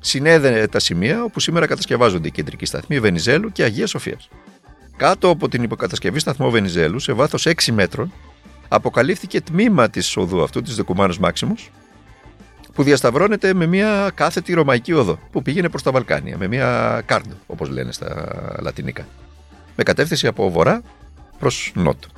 Συνέδε 0.00 0.66
τα 0.66 0.78
σημεία 0.78 1.24
όπου 1.24 1.40
σήμερα 1.40 1.66
κατασκευάζονται 1.66 2.28
οι 2.28 2.30
κεντρικοί 2.30 2.64
σταθμοί 2.66 3.00
Βενιζέλου 3.00 3.52
και 3.52 3.62
Αγία 3.62 3.86
Σοφίας. 3.86 4.28
Κάτω 4.96 5.28
από 5.28 5.48
την 5.48 5.62
υποκατασκευή 5.62 6.18
σταθμό 6.18 6.50
Βενιζέλου, 6.50 6.98
σε 6.98 7.12
βάθος 7.12 7.46
6 7.46 7.72
μέτρων, 7.72 8.12
αποκαλύφθηκε 8.68 9.40
τμήμα 9.40 9.90
της 9.90 10.16
οδού 10.16 10.42
αυτού, 10.42 10.62
της 10.62 10.76
Δεκουμάνου 10.76 11.14
Μάξιμους, 11.20 11.70
που 12.72 12.82
διασταυρώνεται 12.82 13.54
με 13.54 13.66
μια 13.66 14.10
κάθετη 14.14 14.52
ρωμαϊκή 14.52 14.92
οδό 14.92 15.18
που 15.30 15.42
πήγαινε 15.42 15.68
προς 15.68 15.82
τα 15.82 15.90
Βαλκάνια, 15.90 16.36
με 16.38 16.46
μια 16.46 17.02
κάρντο, 17.06 17.34
όπως 17.46 17.68
λένε 17.68 17.92
στα 17.92 18.56
λατινικά. 18.60 19.06
Με 19.76 19.82
κατεύθυνση 19.82 20.26
από 20.26 20.50
βορρά 20.50 20.82
προς 21.38 21.72
νότο. 21.74 22.08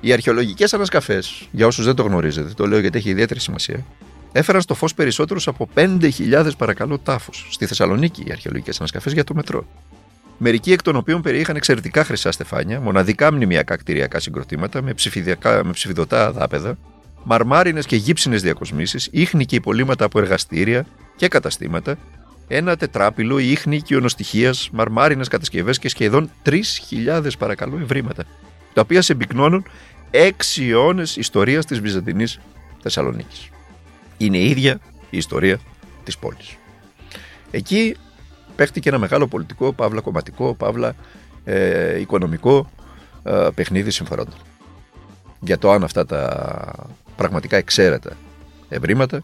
Οι 0.00 0.12
αρχαιολογικές 0.12 0.74
ανασκαφές, 0.74 1.48
για 1.50 1.66
όσους 1.66 1.84
δεν 1.84 1.94
το 1.94 2.02
γνωρίζετε, 2.02 2.52
το 2.56 2.66
λέω 2.66 2.78
γιατί 2.78 2.98
έχει 2.98 3.10
ιδιαίτερη 3.10 3.40
σημασία, 3.40 3.84
έφεραν 4.32 4.60
στο 4.60 4.74
φως 4.74 4.94
περισσότερους 4.94 5.48
από 5.48 5.68
5.000 5.74 6.50
παρακαλώ 6.58 6.98
τάφους 6.98 7.46
στη 7.50 7.66
Θεσσαλονίκη 7.66 8.22
οι 8.26 8.32
αρχαιολογικές 8.32 8.78
ανασκαφές 8.78 9.12
για 9.12 9.24
το 9.24 9.34
μετρό. 9.34 9.66
Μερικοί 10.38 10.72
εκ 10.72 10.82
των 10.82 10.96
οποίων 10.96 11.22
περιείχαν 11.22 11.56
εξαιρετικά 11.56 12.04
χρυσά 12.04 12.32
στεφάνια, 12.32 12.80
μοναδικά 12.80 13.32
μνημιακά 13.32 13.76
κτηριακά 13.76 14.20
συγκροτήματα 14.20 14.82
με, 14.82 14.94
με 15.64 15.72
ψηφιδωτά 15.72 16.32
δάπεδα, 16.32 16.78
μαρμάρινες 17.24 17.86
και 17.86 17.96
γύψινες 17.96 18.42
διακοσμήσεις, 18.42 19.08
ίχνη 19.12 19.44
και 19.44 19.56
υπολείμματα 19.56 20.04
από 20.04 20.18
εργαστήρια 20.18 20.86
και 21.16 21.28
καταστήματα, 21.28 21.96
ένα 22.48 22.76
τετράπυλο 22.76 23.38
ίχνη 23.38 23.76
οικειονοστοιχεία, 23.76 24.54
μαρμάρινες 24.72 25.28
κατασκευές 25.28 25.78
και 25.78 25.88
σχεδόν 25.88 26.30
3.000 26.44 27.30
παρακαλώ 27.38 27.78
ευρήματα, 27.82 28.24
τα 28.72 28.80
οποία 28.80 29.02
συμπυκνώνουν 29.02 29.64
έξι 30.10 30.68
αιώνες 30.68 31.16
ιστορίας 31.16 31.66
της 31.66 31.80
Βυζαντινής 31.80 32.40
Θεσσαλονίκης. 32.82 33.48
Είναι 34.16 34.36
η 34.36 34.48
ίδια 34.50 34.80
η 35.10 35.16
ιστορία 35.16 35.58
της 36.04 36.18
πόλης. 36.18 36.56
Εκεί 37.50 37.96
παίχτηκε 38.56 38.88
ένα 38.88 38.98
μεγάλο 38.98 39.26
πολιτικό, 39.26 39.72
παύλα 39.72 40.00
κομματικό, 40.00 40.54
παύλα 40.54 40.94
ε, 41.44 42.00
οικονομικό 42.00 42.70
ε, 43.22 43.48
παιχνίδι 43.54 43.90
συμφερόντων. 43.90 44.34
Για 45.40 45.58
το 45.58 45.70
αν 45.70 45.84
αυτά 45.84 46.06
τα 46.06 46.88
πραγματικά 47.16 47.56
εξαίρετα 47.56 48.16
ευρήματα, 48.68 49.22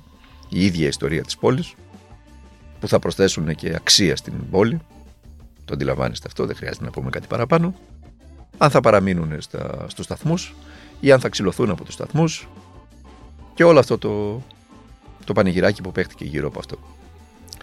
η 0.48 0.64
ίδια 0.64 0.86
ιστορία 0.86 1.22
της 1.22 1.36
πόλης, 1.36 1.74
που 2.80 2.88
θα 2.88 2.98
προσθέσουν 2.98 3.54
και 3.54 3.74
αξία 3.74 4.16
στην 4.16 4.50
πόλη, 4.50 4.80
το 5.64 5.74
αντιλαμβάνεστε 5.74 6.26
αυτό, 6.28 6.46
δεν 6.46 6.56
χρειάζεται 6.56 6.84
να 6.84 6.90
πούμε 6.90 7.10
κάτι 7.10 7.26
παραπάνω, 7.26 7.74
αν 8.58 8.70
θα 8.70 8.80
παραμείνουν 8.80 9.40
στα, 9.40 9.84
στους 9.88 10.04
σταθμούς 10.04 10.54
ή 11.00 11.12
αν 11.12 11.20
θα 11.20 11.28
ξυλωθούν 11.28 11.70
από 11.70 11.84
τους 11.84 11.94
σταθμούς 11.94 12.48
και 13.54 13.64
όλο 13.64 13.78
αυτό 13.78 13.98
το, 13.98 14.42
το 15.24 15.32
πανηγυράκι 15.32 15.82
που 15.82 15.92
παίχτηκε 15.92 16.24
γύρω 16.24 16.46
από 16.46 16.58
αυτό. 16.58 16.78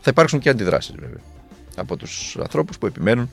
Θα 0.01 0.09
υπάρξουν 0.09 0.39
και 0.39 0.49
αντιδράσεις 0.49 0.95
βέβαια 0.99 1.21
από 1.79 1.97
τους 1.97 2.37
ανθρώπους 2.39 2.77
που 2.77 2.85
επιμένουν 2.85 3.29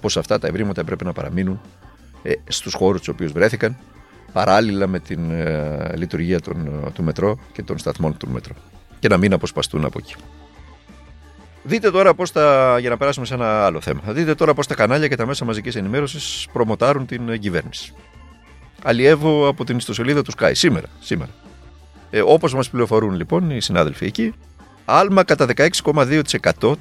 πως 0.00 0.16
αυτά 0.16 0.38
τα 0.38 0.46
ευρήματα 0.46 0.80
έπρεπε 0.80 1.04
να 1.04 1.12
παραμείνουν 1.12 1.60
ε, 2.22 2.32
στους 2.48 2.74
χώρους 2.74 3.00
στους 3.00 3.14
οποίους 3.14 3.32
βρέθηκαν 3.32 3.76
παράλληλα 4.32 4.86
με 4.86 4.98
την 4.98 5.30
ε, 5.30 5.92
λειτουργία 5.96 6.40
των, 6.40 6.90
του 6.94 7.02
μετρό 7.02 7.38
και 7.52 7.62
των 7.62 7.78
σταθμών 7.78 8.16
του 8.16 8.28
μετρό 8.28 8.54
και 8.98 9.08
να 9.08 9.16
μην 9.16 9.32
αποσπαστούν 9.32 9.84
από 9.84 9.98
εκεί. 9.98 10.14
Δείτε 11.62 11.90
τώρα 11.90 12.14
πώς 12.14 12.32
τα, 12.32 12.76
για 12.78 12.90
να 12.90 12.96
περάσουμε 12.96 13.26
σε 13.26 13.34
ένα 13.34 13.64
άλλο 13.64 13.80
θέμα, 13.80 14.00
δείτε 14.06 14.34
τώρα 14.34 14.54
πώς 14.54 14.66
τα 14.66 14.74
κανάλια 14.74 15.08
και 15.08 15.16
τα 15.16 15.26
μέσα 15.26 15.44
μαζικής 15.44 15.76
ενημέρωσης 15.76 16.46
προμοτάρουν 16.52 17.06
την 17.06 17.38
κυβέρνηση. 17.38 17.94
Αλλιεύω 18.82 19.48
από 19.48 19.64
την 19.64 19.76
ιστοσελίδα 19.76 20.22
του 20.22 20.32
Sky 20.38 20.50
σήμερα. 20.52 20.86
σήμερα. 21.00 21.30
Ε, 22.10 22.20
όπως 22.20 22.54
μας 22.54 22.70
πληροφορούν 22.70 23.14
λοιπόν 23.14 23.50
οι 23.50 23.60
συνάδελφοι 23.60 24.04
εκεί, 24.04 24.34
άλμα 24.84 25.24
κατά 25.24 25.46
16,2% 25.82 26.72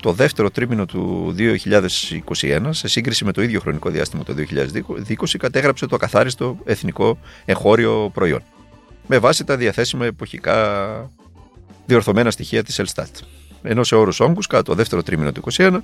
το 0.00 0.12
δεύτερο 0.12 0.50
τρίμηνο 0.50 0.86
του 0.86 1.34
2021, 1.38 2.68
σε 2.70 2.88
σύγκριση 2.88 3.24
με 3.24 3.32
το 3.32 3.42
ίδιο 3.42 3.60
χρονικό 3.60 3.90
διάστημα 3.90 4.22
το 4.22 4.34
2020, 5.06 5.36
κατέγραψε 5.38 5.86
το 5.86 5.94
ακαθάριστο 5.94 6.58
εθνικό 6.64 7.18
εγχώριο 7.44 8.10
προϊόν. 8.14 8.42
Με 9.06 9.18
βάση 9.18 9.44
τα 9.44 9.56
διαθέσιμα 9.56 10.06
εποχικά 10.06 11.10
διορθωμένα 11.86 12.30
στοιχεία 12.30 12.62
της 12.62 12.78
Ελστάτ. 12.78 13.16
Ενώ 13.62 13.84
σε 13.84 13.94
όρους 13.94 14.20
όγκους, 14.20 14.46
κατά 14.46 14.62
το 14.62 14.74
δεύτερο 14.74 15.02
τρίμηνο 15.02 15.32
του 15.32 15.42
2021, 15.56 15.76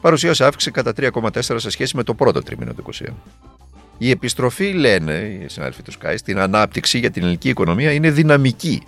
παρουσίασε 0.00 0.44
αύξηση 0.44 0.70
κατά 0.70 0.92
3,4 0.96 1.40
σε 1.40 1.70
σχέση 1.70 1.96
με 1.96 2.02
το 2.02 2.14
πρώτο 2.14 2.42
τρίμηνο 2.42 2.72
του 2.72 2.84
2021. 2.92 3.06
Η 3.98 4.10
επιστροφή, 4.10 4.72
λένε 4.72 5.12
οι 5.12 5.48
συνάδελφοι 5.48 5.82
του 5.82 5.90
ΣΚΑΙ, 5.90 6.16
στην 6.16 6.38
ανάπτυξη 6.38 6.98
για 6.98 7.10
την 7.10 7.22
ελληνική 7.22 7.48
οικονομία 7.48 7.92
είναι 7.92 8.10
δυναμική 8.10 8.82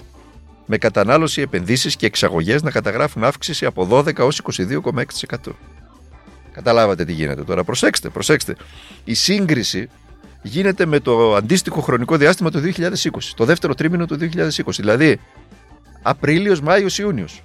με 0.66 0.78
κατανάλωση, 0.78 1.40
επενδύσεις 1.40 1.96
και 1.96 2.06
εξαγωγές 2.06 2.62
να 2.62 2.70
καταγράφουν 2.70 3.24
αύξηση 3.24 3.66
από 3.66 3.88
12 3.90 4.18
έως 4.18 4.42
22,6%. 4.42 5.52
Καταλάβατε 6.52 7.04
τι 7.04 7.12
γίνεται 7.12 7.42
τώρα. 7.42 7.64
Προσέξτε, 7.64 8.08
προσέξτε. 8.08 8.56
Η 9.04 9.14
σύγκριση 9.14 9.88
γίνεται 10.42 10.86
με 10.86 11.00
το 11.00 11.34
αντίστοιχο 11.34 11.80
χρονικό 11.80 12.16
διάστημα 12.16 12.50
του 12.50 12.60
2020, 12.60 12.90
το 13.36 13.44
δεύτερο 13.44 13.74
τρίμηνο 13.74 14.06
του 14.06 14.18
2020, 14.20 14.48
δηλαδή 14.76 15.20
Απρίλιος, 16.02 16.60
Μάιος, 16.60 16.98
Ιούνιος. 16.98 17.42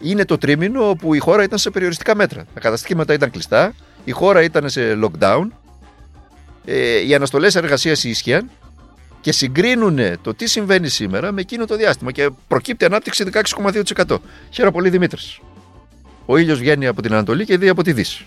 Είναι 0.00 0.24
το 0.24 0.38
τρίμηνο 0.38 0.88
όπου 0.88 1.14
η 1.14 1.18
χώρα 1.18 1.42
ήταν 1.42 1.58
σε 1.58 1.70
περιοριστικά 1.70 2.14
μέτρα. 2.14 2.46
Τα 2.54 2.60
καταστήματα 2.60 3.12
ήταν 3.12 3.30
κλειστά, 3.30 3.74
η 4.04 4.10
χώρα 4.10 4.42
ήταν 4.42 4.68
σε 4.68 4.98
lockdown, 5.02 5.48
ε, 6.64 7.06
οι 7.06 7.14
αναστολές 7.14 7.54
εργασίας 7.54 8.04
ίσχυαν 8.04 8.50
και 9.26 9.32
συγκρίνουν 9.32 9.98
το 10.22 10.34
τι 10.34 10.46
συμβαίνει 10.46 10.88
σήμερα 10.88 11.32
με 11.32 11.40
εκείνο 11.40 11.64
το 11.64 11.76
διάστημα 11.76 12.12
και 12.12 12.30
προκύπτει 12.48 12.84
ανάπτυξη 12.84 13.24
16,2%. 13.32 14.16
Χαίρομαι 14.50 14.72
πολύ 14.72 14.88
Δημήτρης. 14.88 15.40
Ο 16.26 16.36
ήλιος 16.36 16.58
βγαίνει 16.58 16.86
από 16.86 17.02
την 17.02 17.12
Ανατολή 17.12 17.44
και 17.44 17.58
δει 17.58 17.68
από 17.68 17.82
τη 17.82 17.92
Δύση. 17.92 18.26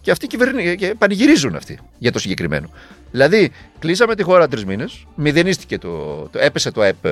Και 0.00 0.10
αυτοί 0.10 0.26
κυβερνή, 0.26 0.76
και 0.76 0.94
πανηγυρίζουν 0.98 1.54
αυτοί 1.54 1.78
για 1.98 2.12
το 2.12 2.18
συγκεκριμένο. 2.18 2.70
Δηλαδή, 3.10 3.52
κλείσαμε 3.78 4.14
τη 4.14 4.22
χώρα 4.22 4.48
τρεις 4.48 4.64
μήνες, 4.64 5.06
μηδενίστηκε 5.14 5.78
το, 5.78 6.22
το, 6.32 6.38
έπεσε 6.38 6.70
το 6.70 6.80
ΑΕΠ 6.80 7.06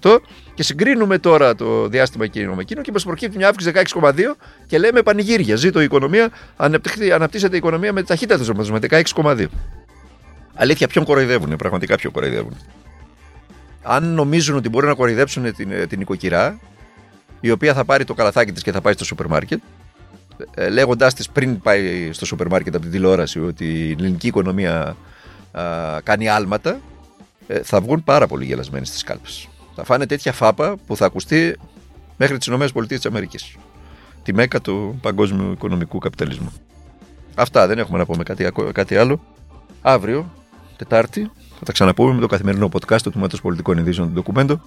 20% 0.00 0.16
και 0.54 0.62
συγκρίνουμε 0.62 1.18
τώρα 1.18 1.54
το 1.54 1.88
διάστημα 1.88 2.24
εκείνο 2.24 2.54
με 2.54 2.62
εκείνο 2.62 2.82
και 2.82 2.92
μας 2.92 3.04
προκύπτει 3.04 3.36
μια 3.36 3.48
αύξηση 3.48 3.72
16,2% 3.94 4.12
και 4.66 4.78
λέμε 4.78 5.02
πανηγύρια. 5.02 5.56
Ζήτω 5.56 5.80
η 5.80 5.84
οικονομία, 5.84 6.30
αναπτύσσεται 7.12 7.54
η 7.54 7.58
οικονομία 7.58 7.92
με 7.92 8.02
ταχύτητα 8.02 8.44
του 8.44 8.72
με 8.72 8.78
16,2%. 8.90 9.46
Αλήθεια, 10.60 10.88
ποιον 10.88 11.04
κοροϊδεύουν, 11.04 11.56
πραγματικά 11.56 11.96
ποιον 11.96 12.12
κοροϊδεύουν. 12.12 12.56
Αν 13.82 14.04
νομίζουν 14.14 14.56
ότι 14.56 14.68
μπορούν 14.68 14.88
να 14.88 14.94
κοροϊδέψουν 14.94 15.54
την, 15.54 15.70
ε, 15.70 15.86
την 15.86 16.00
οικοκυρά, 16.00 16.58
η 17.40 17.50
οποία 17.50 17.74
θα 17.74 17.84
πάρει 17.84 18.04
το 18.04 18.14
καλαθάκι 18.14 18.52
της 18.52 18.62
και 18.62 18.72
θα 18.72 18.80
πάει 18.80 18.92
στο 18.92 19.04
σούπερ 19.04 19.26
μάρκετ, 19.26 19.60
ε, 20.54 20.68
λέγοντάς 20.68 21.14
της 21.14 21.30
πριν 21.30 21.60
πάει 21.60 22.12
στο 22.12 22.26
σούπερ 22.26 22.48
μάρκετ 22.48 22.74
από 22.74 22.82
την 22.82 22.92
τηλεόραση 22.92 23.40
ότι 23.40 23.64
η 23.64 23.90
ελληνική 23.90 24.26
οικονομία 24.26 24.96
α, 25.52 26.00
κάνει 26.02 26.28
άλματα, 26.28 26.80
ε, 27.46 27.62
θα 27.62 27.80
βγουν 27.80 28.04
πάρα 28.04 28.26
πολύ 28.26 28.44
γελασμένοι 28.44 28.86
στις 28.86 29.02
κάλπες. 29.02 29.48
Θα 29.74 29.84
φάνε 29.84 30.06
τέτοια 30.06 30.32
φάπα 30.32 30.76
που 30.86 30.96
θα 30.96 31.06
ακουστεί 31.06 31.56
μέχρι 32.16 32.38
τις 32.38 32.46
ΗΠΑ. 32.46 32.80
Της 34.22 34.34
μέκα 34.34 34.60
του 34.60 34.98
παγκόσμιου 35.02 35.52
οικονομικού 35.52 35.98
καπιταλισμού. 35.98 36.52
Αυτά 37.34 37.66
δεν 37.66 37.78
έχουμε 37.78 37.98
να 37.98 38.06
πούμε 38.06 38.22
κάτι, 38.22 38.52
κάτι 38.72 38.96
άλλο. 38.96 39.20
Αύριο 39.82 40.30
Τετάρτη. 40.80 41.30
Θα 41.58 41.64
τα 41.64 41.72
ξαναπούμε 41.72 42.14
με 42.14 42.20
το 42.20 42.26
καθημερινό 42.26 42.68
podcast 42.72 43.00
του 43.02 43.10
Τμήματος 43.10 43.40
Πολιτικών 43.40 43.78
Ειδήσεων 43.78 44.06
του 44.06 44.12
Ντοκουμέντο. 44.12 44.60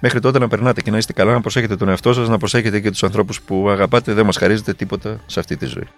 Μέχρι 0.00 0.20
τότε 0.20 0.38
να 0.38 0.48
περνάτε 0.48 0.80
και 0.80 0.90
να 0.90 0.96
είστε 0.96 1.12
καλά, 1.12 1.32
να 1.32 1.40
προσέχετε 1.40 1.76
τον 1.76 1.88
εαυτό 1.88 2.12
σας, 2.12 2.28
να 2.28 2.38
προσέχετε 2.38 2.80
και 2.80 2.90
τους 2.90 3.02
ανθρώπους 3.02 3.40
που 3.40 3.70
αγαπάτε. 3.70 4.12
Δεν 4.12 4.24
μας 4.24 4.36
χαρίζετε 4.36 4.74
τίποτα 4.74 5.20
σε 5.26 5.40
αυτή 5.40 5.56
τη 5.56 5.66
ζωή. 5.66 5.88